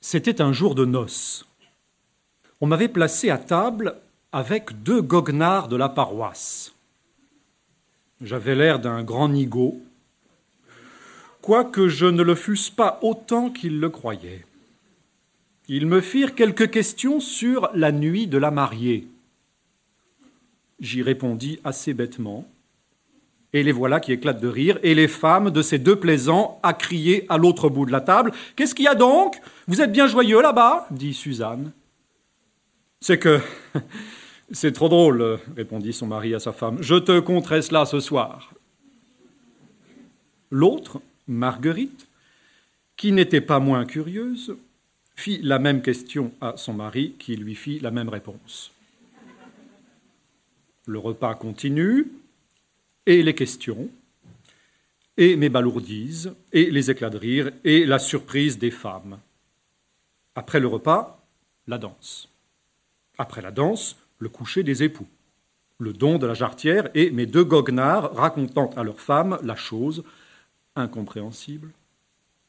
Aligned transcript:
C'était 0.00 0.40
un 0.40 0.52
jour 0.52 0.74
de 0.74 0.86
noces. 0.86 1.46
On 2.62 2.66
m'avait 2.66 2.88
placé 2.88 3.28
à 3.28 3.36
table 3.36 3.96
avec 4.32 4.82
deux 4.82 5.02
goguenards 5.02 5.68
de 5.68 5.76
la 5.76 5.88
paroisse. 5.88 6.74
J'avais 8.22 8.54
l'air 8.54 8.78
d'un 8.78 9.02
grand 9.02 9.28
nigaud, 9.28 9.80
quoique 11.42 11.88
je 11.88 12.06
ne 12.06 12.22
le 12.22 12.34
fusse 12.34 12.70
pas 12.70 12.98
autant 13.02 13.50
qu'ils 13.50 13.78
le 13.78 13.90
croyaient. 13.90 14.44
Ils 15.68 15.86
me 15.86 16.00
firent 16.00 16.34
quelques 16.34 16.70
questions 16.70 17.20
sur 17.20 17.70
la 17.74 17.92
nuit 17.92 18.26
de 18.26 18.38
la 18.38 18.50
mariée. 18.50 19.06
J'y 20.80 21.02
répondis 21.02 21.60
assez 21.62 21.92
bêtement, 21.92 22.46
et 23.52 23.62
les 23.62 23.72
voilà 23.72 24.00
qui 24.00 24.12
éclatent 24.12 24.40
de 24.40 24.48
rire, 24.48 24.78
et 24.82 24.94
les 24.94 25.08
femmes 25.08 25.50
de 25.50 25.62
ces 25.62 25.78
deux 25.78 25.96
plaisants 25.96 26.60
à 26.62 26.72
crier 26.72 27.26
à 27.28 27.38
l'autre 27.38 27.68
bout 27.68 27.86
de 27.86 27.92
la 27.92 28.00
table. 28.00 28.32
Qu'est-ce 28.56 28.74
qu'il 28.74 28.84
y 28.84 28.88
a 28.88 28.94
donc? 28.94 29.40
Vous 29.66 29.80
êtes 29.80 29.92
bien 29.92 30.06
joyeux 30.06 30.40
là-bas? 30.40 30.86
dit 30.90 31.14
Suzanne. 31.14 31.72
C'est 33.00 33.18
que. 33.18 33.40
C'est 34.52 34.72
trop 34.72 34.88
drôle, 34.88 35.38
répondit 35.56 35.92
son 35.92 36.08
mari 36.08 36.34
à 36.34 36.40
sa 36.40 36.52
femme. 36.52 36.78
Je 36.80 36.96
te 36.96 37.20
conterai 37.20 37.62
cela 37.62 37.86
ce 37.86 38.00
soir. 38.00 38.52
L'autre, 40.50 41.00
Marguerite, 41.28 42.08
qui 42.96 43.12
n'était 43.12 43.40
pas 43.40 43.60
moins 43.60 43.84
curieuse, 43.84 44.56
fit 45.14 45.38
la 45.42 45.60
même 45.60 45.82
question 45.82 46.32
à 46.40 46.54
son 46.56 46.72
mari, 46.72 47.14
qui 47.18 47.36
lui 47.36 47.54
fit 47.54 47.78
la 47.78 47.92
même 47.92 48.08
réponse. 48.08 48.72
Le 50.86 50.98
repas 50.98 51.34
continue, 51.34 52.10
et 53.06 53.22
les 53.22 53.34
questions, 53.34 53.88
et 55.16 55.36
mes 55.36 55.48
balourdises, 55.48 56.34
et 56.52 56.70
les 56.70 56.90
éclats 56.90 57.10
de 57.10 57.18
rire, 57.18 57.50
et 57.64 57.84
la 57.84 57.98
surprise 57.98 58.58
des 58.58 58.70
femmes. 58.70 59.18
Après 60.34 60.60
le 60.60 60.66
repas, 60.66 61.26
la 61.66 61.78
danse. 61.78 62.28
Après 63.18 63.42
la 63.42 63.50
danse, 63.50 63.96
le 64.18 64.28
coucher 64.28 64.62
des 64.62 64.82
époux. 64.82 65.06
Le 65.78 65.92
don 65.92 66.18
de 66.18 66.26
la 66.26 66.34
jarretière 66.34 66.88
et 66.94 67.10
mes 67.10 67.26
deux 67.26 67.44
goguenards 67.44 68.14
racontant 68.14 68.70
à 68.76 68.82
leurs 68.82 69.00
femmes 69.00 69.38
la 69.42 69.56
chose 69.56 70.04
incompréhensible, 70.76 71.72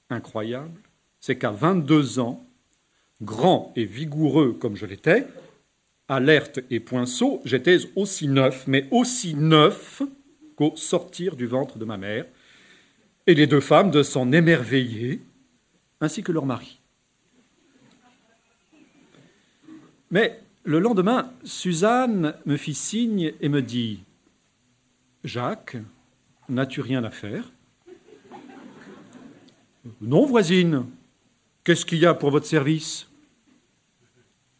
incroyable, 0.10 0.80
c'est 1.20 1.38
qu'à 1.38 1.52
22 1.52 2.20
ans, 2.20 2.46
grand 3.22 3.74
et 3.76 3.86
vigoureux 3.86 4.54
comme 4.54 4.76
je 4.76 4.86
l'étais, 4.86 5.28
alerte 6.08 6.60
et 6.70 6.80
poinceau, 6.80 7.42
j'étais 7.46 7.78
aussi 7.96 8.28
neuf, 8.28 8.68
mais 8.68 8.88
aussi 8.92 9.34
neuf 9.36 10.02
sortir 10.76 11.36
du 11.36 11.48
ventre 11.48 11.78
de 11.78 11.86
ma 11.86 11.98
mère, 11.98 12.26
et 13.28 13.34
les 13.34 13.48
deux 13.48 13.60
femmes 13.60 13.92
de 13.92 14.04
s'en 14.04 14.32
émerveiller, 14.32 15.22
ainsi 16.00 16.24
que 16.24 16.32
leur 16.32 16.46
mari. 16.46 16.80
Mais 20.10 20.40
le 20.64 20.80
lendemain, 20.80 21.32
Suzanne 21.44 22.36
me 22.46 22.58
fit 22.58 22.74
signe 22.74 23.34
et 23.40 23.50
me 23.50 23.62
dit 23.62 24.04
Jacques, 25.24 25.78
n'as-tu 26.50 26.82
rien 26.82 27.04
à 27.04 27.10
faire 27.10 27.52
Non, 30.02 30.26
voisine. 30.26 30.86
Qu'est-ce 31.64 31.86
qu'il 31.86 32.00
y 32.00 32.06
a 32.06 32.14
pour 32.14 32.32
votre 32.32 32.46
service? 32.46 33.08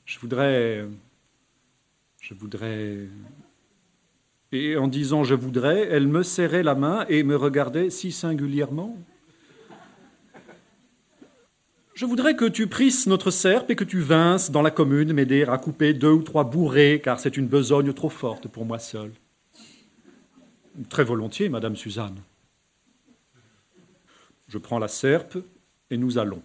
Je 0.06 0.20
voudrais. 0.20 0.86
Je 2.20 2.34
voudrais. 2.34 3.08
Et 4.52 4.76
en 4.76 4.88
disant 4.88 5.24
je 5.24 5.36
voudrais, 5.36 5.88
elle 5.90 6.08
me 6.08 6.24
serrait 6.24 6.64
la 6.64 6.76
main 6.76 7.06
et 7.08 7.24
me 7.24 7.36
regardait 7.36 7.90
si 7.90 8.12
singulièrement. 8.12 8.98
Je 11.94 12.06
voudrais 12.06 12.36
que 12.36 12.46
tu 12.46 12.68
prisses 12.68 13.06
notre 13.06 13.32
serpe 13.32 13.70
et 13.70 13.76
que 13.76 13.84
tu 13.84 14.00
vinsses 14.00 14.50
dans 14.50 14.62
la 14.62 14.72
commune 14.72 15.14
m'aider 15.14 15.44
à 15.44 15.58
couper 15.58 15.94
deux 15.94 16.12
ou 16.12 16.24
trois 16.24 16.44
bourrées, 16.44 17.00
car 17.04 17.20
c'est 17.20 17.38
une 17.38 17.48
besogne 17.48 17.94
trop 17.94 18.10
forte 18.10 18.48
pour 18.48 18.66
moi 18.66 18.80
seul. 18.80 19.12
Très 20.90 21.04
volontiers, 21.04 21.48
Madame 21.48 21.76
Suzanne. 21.76 22.18
Je 24.48 24.58
prends 24.58 24.80
la 24.80 24.88
serpe 24.88 25.38
et 25.92 25.98
nous 25.98 26.18
allons. 26.18 26.42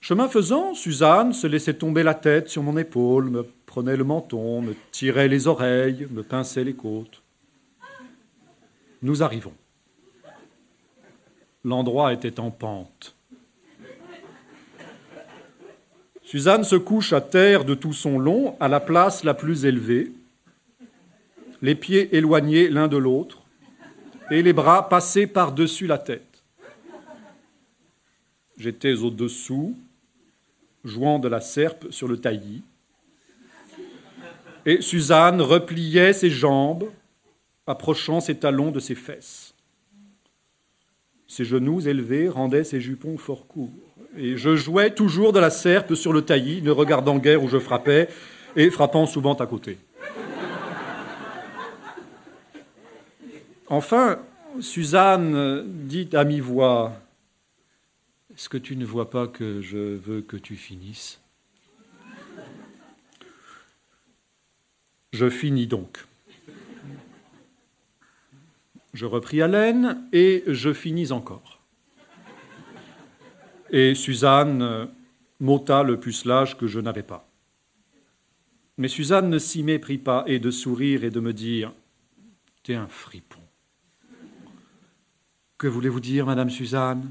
Chemin 0.00 0.28
faisant, 0.28 0.74
Suzanne 0.74 1.32
se 1.32 1.46
laissait 1.46 1.74
tomber 1.74 2.02
la 2.02 2.14
tête 2.14 2.48
sur 2.48 2.62
mon 2.62 2.76
épaule, 2.76 3.30
me 3.30 3.46
prenait 3.72 3.96
le 3.96 4.04
menton, 4.04 4.60
me 4.60 4.74
tirait 4.90 5.28
les 5.28 5.48
oreilles, 5.48 6.06
me 6.10 6.22
pinçait 6.22 6.62
les 6.62 6.74
côtes. 6.74 7.22
Nous 9.00 9.22
arrivons. 9.22 9.54
L'endroit 11.64 12.12
était 12.12 12.38
en 12.38 12.50
pente. 12.50 13.16
Suzanne 16.22 16.64
se 16.64 16.76
couche 16.76 17.14
à 17.14 17.22
terre 17.22 17.64
de 17.64 17.74
tout 17.74 17.94
son 17.94 18.18
long, 18.18 18.58
à 18.60 18.68
la 18.68 18.78
place 18.78 19.24
la 19.24 19.32
plus 19.32 19.64
élevée, 19.64 20.12
les 21.62 21.74
pieds 21.74 22.14
éloignés 22.14 22.68
l'un 22.68 22.88
de 22.88 22.98
l'autre, 22.98 23.40
et 24.30 24.42
les 24.42 24.52
bras 24.52 24.90
passés 24.90 25.26
par-dessus 25.26 25.86
la 25.86 25.96
tête. 25.96 26.44
J'étais 28.58 28.96
au-dessous, 28.96 29.78
jouant 30.84 31.18
de 31.18 31.28
la 31.28 31.40
serpe 31.40 31.90
sur 31.90 32.06
le 32.06 32.18
taillis. 32.20 32.62
Et 34.64 34.80
Suzanne 34.80 35.40
repliait 35.40 36.12
ses 36.12 36.30
jambes, 36.30 36.88
approchant 37.66 38.20
ses 38.20 38.36
talons 38.36 38.70
de 38.70 38.80
ses 38.80 38.94
fesses. 38.94 39.54
Ses 41.26 41.44
genoux 41.44 41.86
élevés 41.86 42.28
rendaient 42.28 42.64
ses 42.64 42.80
jupons 42.80 43.16
fort 43.16 43.46
courts. 43.46 43.70
Et 44.16 44.36
je 44.36 44.54
jouais 44.56 44.90
toujours 44.90 45.32
de 45.32 45.40
la 45.40 45.50
serpe 45.50 45.94
sur 45.94 46.12
le 46.12 46.22
taillis, 46.22 46.62
ne 46.62 46.70
regardant 46.70 47.18
guère 47.18 47.42
où 47.42 47.48
je 47.48 47.58
frappais, 47.58 48.08
et 48.54 48.70
frappant 48.70 49.06
souvent 49.06 49.34
à 49.34 49.46
côté. 49.46 49.78
Enfin, 53.68 54.18
Suzanne 54.60 55.64
dit 55.86 56.10
à 56.12 56.24
mi-voix 56.24 56.92
est-ce 58.34 58.48
que 58.48 58.56
tu 58.56 58.76
ne 58.76 58.86
vois 58.86 59.10
pas 59.10 59.26
que 59.26 59.60
je 59.60 59.76
veux 59.76 60.22
que 60.22 60.38
tu 60.38 60.56
finisses? 60.56 61.21
Je 65.12 65.28
finis 65.28 65.66
donc. 65.66 66.06
Je 68.94 69.06
repris 69.06 69.42
haleine 69.42 70.06
et 70.12 70.42
je 70.46 70.72
finis 70.72 71.12
encore. 71.12 71.60
Et 73.70 73.94
Suzanne 73.94 74.88
m'ôta 75.40 75.82
le 75.82 75.98
pucelage 75.98 76.56
que 76.56 76.66
je 76.66 76.80
n'avais 76.80 77.02
pas. 77.02 77.28
Mais 78.78 78.88
Suzanne 78.88 79.28
ne 79.28 79.38
s'y 79.38 79.62
méprit 79.62 79.98
pas 79.98 80.24
et 80.26 80.38
de 80.38 80.50
sourire 80.50 81.04
et 81.04 81.10
de 81.10 81.20
me 81.20 81.32
dire 81.32 81.72
T'es 82.62 82.74
un 82.74 82.88
fripon. 82.88 83.40
Que 85.58 85.66
voulez-vous 85.66 86.00
dire, 86.00 86.26
Madame 86.26 86.50
Suzanne? 86.50 87.10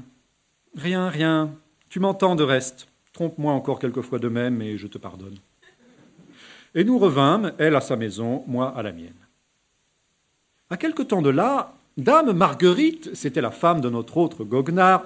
Rien, 0.76 1.08
rien. 1.08 1.54
Tu 1.88 2.00
m'entends 2.00 2.36
de 2.36 2.42
reste. 2.42 2.88
Trompe-moi 3.12 3.52
encore 3.52 3.78
quelquefois 3.78 4.18
de 4.18 4.28
même 4.28 4.62
et 4.62 4.76
je 4.76 4.86
te 4.86 4.98
pardonne. 4.98 5.38
Et 6.74 6.84
nous 6.84 6.98
revînmes, 6.98 7.52
elle 7.58 7.76
à 7.76 7.80
sa 7.80 7.96
maison, 7.96 8.44
moi 8.46 8.72
à 8.76 8.82
la 8.82 8.92
mienne. 8.92 9.12
À 10.70 10.76
quelque 10.76 11.02
temps 11.02 11.22
de 11.22 11.28
là, 11.28 11.74
Dame 11.98 12.32
Marguerite, 12.32 13.14
c'était 13.14 13.42
la 13.42 13.50
femme 13.50 13.82
de 13.82 13.90
notre 13.90 14.16
autre 14.16 14.44
goguenard, 14.44 15.04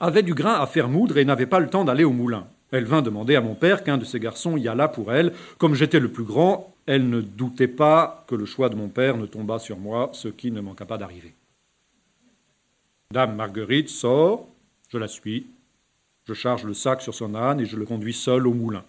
avait 0.00 0.22
du 0.22 0.34
grain 0.34 0.54
à 0.54 0.66
faire 0.66 0.88
moudre 0.88 1.18
et 1.18 1.24
n'avait 1.24 1.46
pas 1.46 1.60
le 1.60 1.68
temps 1.68 1.84
d'aller 1.84 2.04
au 2.04 2.12
moulin. 2.12 2.46
Elle 2.70 2.84
vint 2.84 3.02
demander 3.02 3.36
à 3.36 3.40
mon 3.40 3.54
père 3.54 3.84
qu'un 3.84 3.98
de 3.98 4.04
ses 4.04 4.18
garçons 4.18 4.56
y 4.56 4.68
allât 4.68 4.88
pour 4.88 5.12
elle. 5.12 5.32
Comme 5.58 5.74
j'étais 5.74 6.00
le 6.00 6.10
plus 6.10 6.24
grand, 6.24 6.74
elle 6.86 7.08
ne 7.08 7.20
doutait 7.20 7.68
pas 7.68 8.24
que 8.26 8.34
le 8.34 8.44
choix 8.44 8.68
de 8.68 8.76
mon 8.76 8.88
père 8.88 9.16
ne 9.16 9.26
tombât 9.26 9.58
sur 9.58 9.78
moi, 9.78 10.10
ce 10.12 10.28
qui 10.28 10.50
ne 10.50 10.60
manqua 10.60 10.86
pas 10.86 10.98
d'arriver. 10.98 11.34
Dame 13.12 13.36
Marguerite 13.36 13.88
sort, 13.88 14.48
je 14.88 14.98
la 14.98 15.08
suis, 15.08 15.46
je 16.24 16.34
charge 16.34 16.64
le 16.64 16.74
sac 16.74 17.02
sur 17.02 17.14
son 17.14 17.34
âne 17.34 17.60
et 17.60 17.66
je 17.66 17.76
le 17.76 17.84
conduis 17.84 18.12
seul 18.12 18.46
au 18.46 18.52
moulin. 18.52 18.84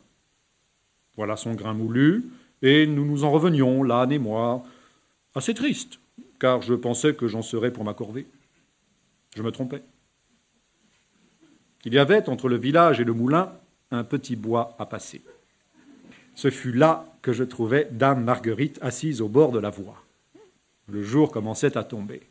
Voilà 1.18 1.36
son 1.36 1.56
grain 1.56 1.74
moulu, 1.74 2.26
et 2.62 2.88
nous 2.88 3.06
nous 3.06 3.24
en 3.24 3.32
revenions, 3.32 3.84
l'âne 3.84 4.12
et 4.12 4.20
moi, 4.20 4.64
assez 5.36 5.54
triste, 5.54 6.00
car 6.40 6.62
je 6.62 6.74
pensais 6.74 7.16
que 7.16 7.28
j'en 7.28 7.42
serais 7.42 7.74
pour 7.74 7.84
ma 7.84 7.94
corvée. 7.94 8.28
Je 9.36 9.42
me 9.42 9.52
trompais. 9.52 9.84
Il 11.86 11.94
y 11.94 12.00
avait 12.00 12.30
entre 12.30 12.50
le 12.50 12.58
village 12.58 13.00
et 13.00 13.04
le 13.04 13.14
moulin 13.14 13.52
un 13.92 14.04
petit 14.04 14.36
bois 14.36 14.76
à 14.80 14.86
passer. 14.86 15.22
Ce 16.36 16.50
fut 16.50 16.74
là 16.74 17.06
que 17.22 17.34
je 17.34 17.44
trouvai 17.44 17.88
Dame 17.92 18.24
Marguerite 18.24 18.78
assise 18.82 19.22
au 19.22 19.28
bord 19.28 19.52
de 19.52 19.60
la 19.60 19.70
voie. 19.70 20.04
Le 20.88 21.04
jour 21.04 21.32
commençait 21.32 21.78
à 21.78 21.84
tomber. 21.84 22.22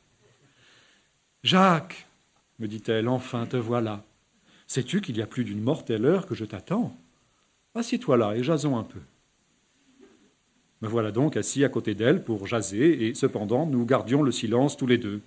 Jacques, 1.43 2.07
me 2.59 2.69
dit-elle, 2.69 3.09
enfin 3.09 3.47
te 3.47 3.57
voilà. 3.57 4.05
Sais-tu 4.67 5.01
qu'il 5.01 5.17
y 5.17 5.23
a 5.23 5.27
plus 5.27 5.45
d'une 5.45 5.63
mortelle 5.63 6.05
heure 6.05 6.27
que 6.27 6.35
je 6.35 6.45
t'attends? 6.45 6.97
Assieds-toi 7.77 8.17
là 8.17 8.35
et 8.35 8.43
jasons 8.43 8.77
un 8.77 8.85
peu. 8.85 9.01
Me 10.81 10.89
voilà 10.89 11.11
donc 11.13 11.37
assis 11.37 11.63
à 11.63 11.69
côté 11.69 11.95
d'elle 11.95 12.25
pour 12.25 12.47
jaser, 12.47 13.07
et 13.07 13.15
cependant 13.15 13.67
nous 13.67 13.85
gardions 13.85 14.23
le 14.23 14.33
silence 14.33 14.79
tous 14.79 14.87
les 14.87 14.97
deux. 14.97 15.21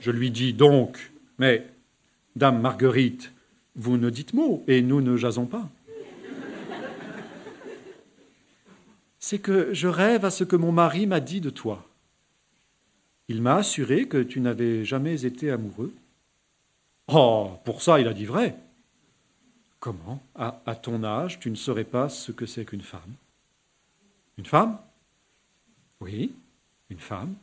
Je 0.00 0.10
lui 0.10 0.30
dis 0.30 0.52
donc, 0.52 1.10
mais, 1.38 1.66
Dame 2.36 2.60
Marguerite, 2.60 3.32
vous 3.76 3.96
ne 3.96 4.10
dites 4.10 4.34
mot 4.34 4.62
et 4.68 4.82
nous 4.82 5.00
ne 5.00 5.16
jasons 5.16 5.46
pas. 5.46 5.66
C'est 9.18 9.38
que 9.38 9.72
je 9.72 9.88
rêve 9.88 10.26
à 10.26 10.30
ce 10.30 10.44
que 10.44 10.56
mon 10.56 10.70
mari 10.70 11.06
m'a 11.06 11.20
dit 11.20 11.40
de 11.40 11.48
toi. 11.48 11.88
Il 13.28 13.40
m'a 13.40 13.56
assuré 13.56 14.06
que 14.06 14.22
tu 14.22 14.40
n'avais 14.40 14.84
jamais 14.84 15.24
été 15.24 15.50
amoureux. 15.50 15.94
Oh, 17.08 17.50
pour 17.64 17.82
ça, 17.82 18.00
il 18.00 18.08
a 18.08 18.12
dit 18.12 18.24
vrai. 18.24 18.56
Comment 19.78 20.22
à, 20.34 20.74
ton 20.74 21.04
âge, 21.04 21.38
tu 21.40 21.50
ne 21.50 21.56
saurais 21.56 21.84
pas 21.84 22.08
ce 22.08 22.32
que 22.32 22.46
c'est 22.46 22.64
qu'une 22.64 22.80
femme? 22.80 23.14
Une 24.38 24.46
femme? 24.46 24.78
Oui, 26.00 26.34
une 26.88 26.98
femme. 26.98 27.34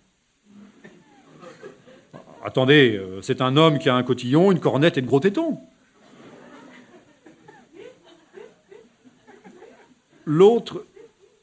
Attendez, 2.44 2.98
euh, 2.98 3.22
c'est 3.22 3.42
un 3.42 3.56
homme 3.56 3.78
qui 3.78 3.90
a 3.90 3.96
un 3.96 4.02
cotillon, 4.02 4.52
une 4.52 4.60
cornette 4.60 4.98
et 4.98 5.02
de 5.02 5.08
gros 5.08 5.19
tétons. 5.19 5.60
L'autre 10.25 10.86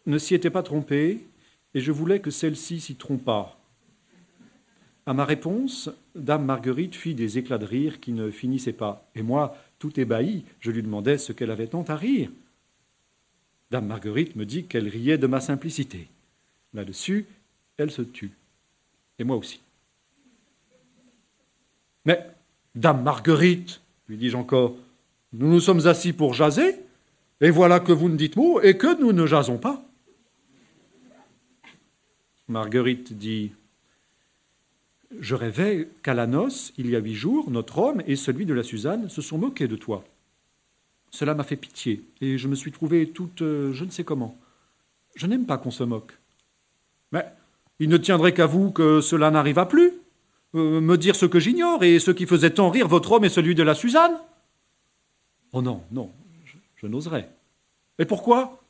ne 0.07 0.19
s'y 0.19 0.35
était 0.35 0.51
pas 0.51 0.65
trompé, 0.65 1.29
et 1.75 1.81
je 1.81 1.93
voulais 1.93 2.21
que 2.21 2.31
celle-ci 2.31 2.81
s'y 2.81 2.97
trompât. 2.97 3.58
À 5.09 5.15
ma 5.15 5.25
réponse, 5.25 5.89
Dame 6.15 6.45
Marguerite 6.45 6.95
fit 6.95 7.15
des 7.15 7.39
éclats 7.39 7.57
de 7.57 7.65
rire 7.65 7.99
qui 7.99 8.13
ne 8.13 8.31
finissaient 8.31 8.75
pas, 8.75 9.09
et 9.15 9.23
moi, 9.23 9.57
tout 9.79 9.99
ébahi, 9.99 10.45
je 10.61 10.71
lui 10.71 10.83
demandais 10.83 11.17
ce 11.17 11.33
qu'elle 11.33 11.51
avait 11.51 11.69
tant 11.69 11.83
à 11.85 11.97
rire. 11.97 12.31
Dame 13.71 13.87
Marguerite 13.87 14.37
me 14.37 14.45
dit 14.45 14.67
qu'elle 14.67 14.87
riait 14.87 15.17
de 15.17 15.27
ma 15.27 15.41
simplicité. 15.41 16.09
Là-dessus, 16.75 17.25
elle 17.79 17.91
se 17.91 18.03
tut, 18.03 18.33
et 19.19 19.25
moi 19.25 19.37
aussi. 19.37 19.63
Mais, 22.05 22.27
Dame 22.75 23.03
Marguerite, 23.03 23.81
lui 24.11 24.19
dis-je 24.19 24.37
encore, 24.37 24.77
nous 25.33 25.51
nous 25.51 25.61
sommes 25.61 25.87
assis 25.87 26.13
pour 26.13 26.35
jaser, 26.35 26.77
et 27.41 27.49
voilà 27.49 27.81
que 27.81 27.93
vous 27.93 28.11
ne 28.11 28.17
dites 28.19 28.37
mot 28.37 28.61
et 28.61 28.77
que 28.77 29.01
nous 29.01 29.13
ne 29.13 29.25
jasons 29.25 29.57
pas. 29.57 29.83
Marguerite 32.47 33.15
dit 33.15 33.53
Je 35.21 35.35
rêvais 35.35 35.89
qu'à 36.03 36.15
la 36.15 36.27
noce, 36.27 36.73
il 36.79 36.89
y 36.89 36.97
a 36.97 37.01
huit 37.01 37.15
jours, 37.15 37.51
notre 37.51 37.79
homme 37.79 38.03
et 38.07 38.17
celui 38.17 38.47
de 38.47 38.55
la 38.55 38.63
Suzanne 38.63 39.09
se 39.09 39.21
sont 39.21 39.39
moqués 39.39 39.69
de 39.69 39.77
toi. 39.77 40.05
Cela 41.11 41.35
m'a 41.35 41.45
fait 41.45 41.57
pitié, 41.57 42.05
et 42.21 42.39
je 42.39 42.49
me 42.49 42.55
suis 42.55 42.71
trouvée 42.71 43.09
toute 43.09 43.43
euh, 43.43 43.73
je 43.73 43.85
ne 43.85 43.91
sais 43.91 44.05
comment. 44.05 44.39
Je 45.15 45.27
n'aime 45.27 45.47
pas 45.47 45.59
qu'on 45.59 45.71
se 45.71 45.83
moque. 45.83 46.19
Mais 47.13 47.25
il 47.79 47.89
ne 47.89 47.97
tiendrait 47.97 48.35
qu'à 48.35 48.47
vous 48.47 48.71
que 48.71 49.01
cela 49.01 49.31
n'arrivât 49.31 49.67
plus. 49.67 49.93
Euh, 50.55 50.81
me 50.81 50.97
dire 50.97 51.15
ce 51.15 51.27
que 51.27 51.39
j'ignore 51.39 51.85
et 51.85 51.99
ce 51.99 52.11
qui 52.11 52.27
faisait 52.27 52.51
tant 52.51 52.71
rire 52.71 52.89
votre 52.89 53.13
homme 53.13 53.25
et 53.25 53.29
celui 53.29 53.55
de 53.55 53.63
la 53.63 53.75
Suzanne 53.75 54.17
Oh 55.53 55.63
non, 55.63 55.83
non, 55.91 56.13
je, 56.77 56.87
n'oserais. 56.87 57.29
Et 57.99 58.05
pourquoi? 58.05 58.63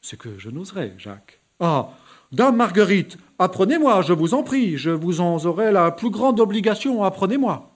C'est 0.00 0.18
que 0.18 0.38
je 0.38 0.50
n'oserais, 0.50 0.94
Jacques. 0.98 1.40
Ah, 1.60 1.90
Dame 2.30 2.56
Marguerite, 2.56 3.16
apprenez-moi, 3.38 4.02
je 4.02 4.12
vous 4.12 4.34
en 4.34 4.42
prie, 4.42 4.76
je 4.76 4.90
vous 4.90 5.20
en 5.20 5.38
aurai 5.46 5.72
la 5.72 5.90
plus 5.90 6.10
grande 6.10 6.40
obligation, 6.40 7.02
apprenez-moi. 7.02 7.74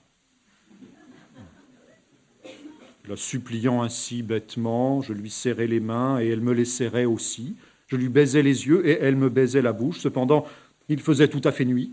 La 3.09 3.17
suppliant 3.17 3.83
ainsi 3.83 4.23
bêtement, 4.23 5.01
je 5.01 5.15
lui 5.15 5.31
serrais 5.31 5.67
les 5.67 5.81
mains 5.81 6.21
et 6.21 6.29
elle 6.29 6.43
me 6.43 6.53
les 6.53 6.67
serrait 6.67 7.07
aussi. 7.07 7.57
Je 7.87 7.97
lui 7.97 8.09
baisais 8.09 8.43
les 8.43 8.67
yeux 8.67 8.87
et 8.87 8.99
elle 9.01 9.17
me 9.17 9.29
baisait 9.29 9.63
la 9.63 9.73
bouche. 9.73 9.99
Cependant, 9.99 10.47
il 10.89 11.01
faisait 11.01 11.29
tout 11.29 11.41
à 11.45 11.51
fait 11.51 11.65
nuit. 11.65 11.91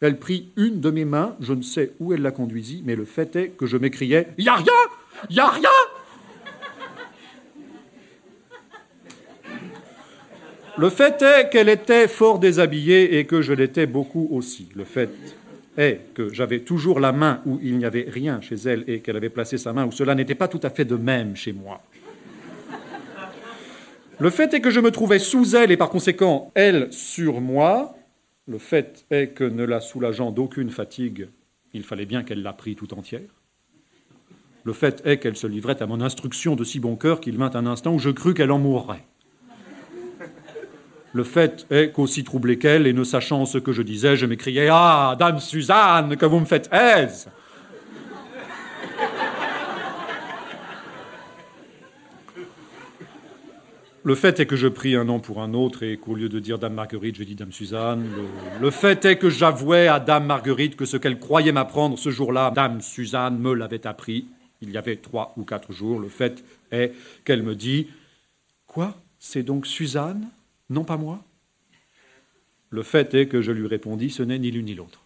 Elle 0.00 0.18
prit 0.18 0.48
une 0.56 0.80
de 0.80 0.90
mes 0.90 1.04
mains, 1.04 1.36
je 1.40 1.52
ne 1.52 1.62
sais 1.62 1.92
où 2.00 2.12
elle 2.12 2.22
la 2.22 2.30
conduisit, 2.30 2.82
mais 2.84 2.96
le 2.96 3.04
fait 3.04 3.36
est 3.36 3.48
que 3.50 3.66
je 3.66 3.76
m'écriais 3.76 4.28
Y 4.38 4.48
a 4.48 4.56
rien 4.56 4.72
Y 5.30 5.40
a 5.40 5.48
rien 5.48 5.70
Le 10.76 10.90
fait 10.90 11.22
est 11.22 11.50
qu'elle 11.50 11.68
était 11.68 12.08
fort 12.08 12.40
déshabillée 12.40 13.18
et 13.18 13.26
que 13.26 13.42
je 13.42 13.52
l'étais 13.52 13.86
beaucoup 13.86 14.26
aussi. 14.32 14.68
Le 14.74 14.84
fait 14.84 15.10
est 15.76 16.00
que 16.14 16.34
j'avais 16.34 16.60
toujours 16.60 16.98
la 16.98 17.12
main 17.12 17.40
où 17.46 17.60
il 17.62 17.78
n'y 17.78 17.84
avait 17.84 18.06
rien 18.08 18.40
chez 18.40 18.56
elle 18.56 18.82
et 18.88 18.98
qu'elle 18.98 19.16
avait 19.16 19.28
placé 19.28 19.56
sa 19.56 19.72
main 19.72 19.86
où 19.86 19.92
cela 19.92 20.16
n'était 20.16 20.34
pas 20.34 20.48
tout 20.48 20.60
à 20.64 20.70
fait 20.70 20.84
de 20.84 20.96
même 20.96 21.36
chez 21.36 21.52
moi. 21.52 21.80
Le 24.18 24.30
fait 24.30 24.52
est 24.52 24.60
que 24.60 24.70
je 24.70 24.80
me 24.80 24.90
trouvais 24.90 25.20
sous 25.20 25.54
elle 25.54 25.70
et 25.70 25.76
par 25.76 25.90
conséquent 25.90 26.50
elle 26.54 26.92
sur 26.92 27.40
moi. 27.40 27.96
Le 28.48 28.58
fait 28.58 29.06
est 29.10 29.28
que 29.28 29.44
ne 29.44 29.64
la 29.64 29.80
soulageant 29.80 30.32
d'aucune 30.32 30.70
fatigue, 30.70 31.28
il 31.72 31.84
fallait 31.84 32.04
bien 32.04 32.24
qu'elle 32.24 32.42
la 32.42 32.52
prît 32.52 32.74
tout 32.74 32.94
entière. 32.94 33.20
Le 34.64 34.72
fait 34.72 35.02
est 35.04 35.18
qu'elle 35.18 35.36
se 35.36 35.46
livrait 35.46 35.82
à 35.82 35.86
mon 35.86 36.00
instruction 36.00 36.56
de 36.56 36.64
si 36.64 36.80
bon 36.80 36.96
cœur 36.96 37.20
qu'il 37.20 37.36
vint 37.36 37.50
un 37.54 37.66
instant 37.66 37.94
où 37.94 37.98
je 37.98 38.10
crus 38.10 38.34
qu'elle 38.34 38.50
en 38.50 38.58
mourrait. 38.58 39.04
Le 41.14 41.22
fait 41.22 41.64
est 41.70 41.92
qu'aussi 41.92 42.24
troublé 42.24 42.58
qu'elle, 42.58 42.88
et 42.88 42.92
ne 42.92 43.04
sachant 43.04 43.46
ce 43.46 43.58
que 43.58 43.70
je 43.70 43.82
disais, 43.82 44.16
je 44.16 44.26
m'écriai 44.26 44.68
Ah, 44.68 45.14
Dame 45.16 45.38
Suzanne, 45.38 46.16
que 46.16 46.26
vous 46.26 46.40
me 46.40 46.44
faites 46.44 46.68
aise 46.72 47.28
Le 54.02 54.14
fait 54.16 54.40
est 54.40 54.46
que 54.46 54.56
je 54.56 54.66
pris 54.66 54.96
un 54.96 55.08
an 55.08 55.20
pour 55.20 55.40
un 55.40 55.54
autre 55.54 55.84
et 55.84 55.96
qu'au 55.96 56.16
lieu 56.16 56.28
de 56.28 56.40
dire 56.40 56.58
Dame 56.58 56.74
Marguerite, 56.74 57.14
j'ai 57.14 57.24
dit 57.24 57.36
Dame 57.36 57.52
Suzanne. 57.52 58.04
Le, 58.60 58.70
fait 58.72 59.04
est 59.04 59.16
que 59.16 59.30
j'avouais 59.30 59.86
à 59.86 60.00
Dame 60.00 60.26
Marguerite 60.26 60.74
que 60.74 60.84
ce 60.84 60.96
qu'elle 60.96 61.20
croyait 61.20 61.52
m'apprendre 61.52 61.96
ce 61.96 62.10
jour-là, 62.10 62.50
Dame 62.50 62.80
Suzanne 62.80 63.38
me 63.38 63.54
l'avait 63.54 63.86
appris 63.86 64.26
il 64.60 64.70
y 64.70 64.76
avait 64.76 64.96
trois 64.96 65.32
ou 65.36 65.44
quatre 65.44 65.72
jours. 65.72 66.00
Le 66.00 66.08
fait 66.08 66.44
est 66.72 66.92
qu'elle 67.24 67.44
me 67.44 67.54
dit 67.54 67.86
Quoi? 68.66 68.94
C'est 69.20 69.44
donc 69.44 69.66
Suzanne? 69.66 70.28
Non 70.70 70.84
pas 70.84 70.96
moi. 70.96 71.22
Le 72.70 72.82
fait 72.82 73.14
est 73.14 73.26
que 73.26 73.40
je 73.40 73.52
lui 73.52 73.66
répondis, 73.66 74.10
ce 74.10 74.22
n'est 74.22 74.38
ni 74.38 74.50
l'une 74.50 74.66
ni 74.66 74.74
l'autre. 74.74 75.04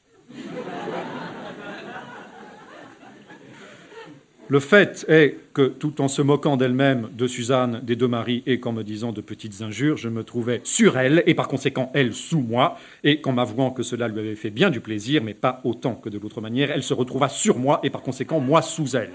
Le 4.51 4.61
fait 4.61 5.05
est 5.09 5.37
que, 5.53 5.69
tout 5.69 6.01
en 6.01 6.09
se 6.09 6.23
moquant 6.23 6.57
d'elle-même, 6.57 7.11
de 7.13 7.27
Suzanne, 7.27 7.81
des 7.83 7.97
deux 7.97 8.09
maris, 8.09 8.43
et 8.47 8.61
qu'en 8.61 8.73
me 8.73 8.83
disant 8.83 9.13
de 9.13 9.21
petites 9.21 9.61
injures, 9.61 9.99
je 9.99 10.09
me 10.09 10.25
trouvais 10.25 10.63
sur 10.65 10.97
elle, 10.97 11.23
et 11.27 11.35
par 11.35 11.49
conséquent 11.49 11.91
elle 11.93 12.15
sous 12.15 12.41
moi, 12.41 12.79
et 13.05 13.21
qu'en 13.21 13.33
m'avouant 13.33 13.71
que 13.71 13.83
cela 13.83 14.09
lui 14.09 14.19
avait 14.19 14.37
fait 14.37 14.49
bien 14.49 14.71
du 14.71 14.81
plaisir, 14.81 15.23
mais 15.23 15.35
pas 15.35 15.61
autant 15.65 15.95
que 15.97 16.09
de 16.09 16.19
l'autre 16.19 16.41
manière, 16.41 16.71
elle 16.71 16.83
se 16.83 16.95
retrouva 16.95 17.29
sur 17.29 17.59
moi, 17.59 17.81
et 17.83 17.91
par 17.91 18.01
conséquent 18.01 18.41
moi 18.41 18.63
sous 18.63 18.97
elle. 18.97 19.13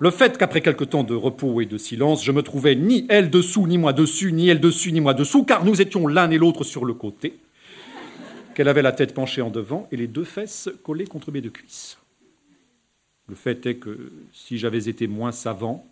Le 0.00 0.10
fait 0.10 0.36
qu'après 0.36 0.60
quelque 0.60 0.84
temps 0.84 1.04
de 1.04 1.14
repos 1.14 1.60
et 1.60 1.66
de 1.66 1.78
silence, 1.78 2.24
je 2.24 2.32
me 2.32 2.42
trouvais 2.42 2.74
ni 2.74 3.06
elle 3.08 3.30
dessous, 3.30 3.66
ni 3.66 3.78
moi 3.78 3.92
dessus, 3.92 4.32
ni 4.32 4.48
elle 4.48 4.60
dessus, 4.60 4.92
ni 4.92 5.00
moi 5.00 5.14
dessous, 5.14 5.44
car 5.44 5.64
nous 5.64 5.80
étions 5.80 6.06
l'un 6.06 6.30
et 6.30 6.38
l'autre 6.38 6.64
sur 6.64 6.84
le 6.84 6.94
côté, 6.94 7.38
qu'elle 8.54 8.68
avait 8.68 8.82
la 8.82 8.92
tête 8.92 9.14
penchée 9.14 9.42
en 9.42 9.50
devant 9.50 9.86
et 9.92 9.96
les 9.96 10.06
deux 10.06 10.24
fesses 10.24 10.68
collées 10.82 11.06
contre 11.06 11.30
mes 11.30 11.40
deux 11.40 11.50
cuisses. 11.50 11.98
Le 13.28 13.34
fait 13.34 13.64
est 13.66 13.76
que 13.76 14.12
si 14.32 14.58
j'avais 14.58 14.88
été 14.88 15.06
moins 15.06 15.32
savant, 15.32 15.86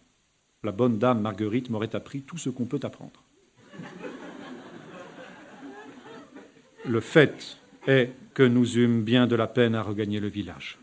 la 0.63 0.73
bonne 0.73 0.99
dame 0.99 1.21
Marguerite 1.21 1.71
m'aurait 1.71 1.97
appris 1.97 2.23
tout 2.23 2.39
ce 2.39 2.51
qu'on 2.51 2.67
peut 2.67 2.81
apprendre. 2.83 3.23
Le 6.85 7.01
fait 7.01 7.57
est 7.87 8.11
que 8.35 8.43
nous 8.43 8.79
eûmes 8.79 9.03
bien 9.03 9.27
de 9.27 9.37
la 9.37 9.47
peine 9.47 9.75
à 9.75 9.83
regagner 9.83 10.21
le 10.21 10.29
village. 10.29 10.82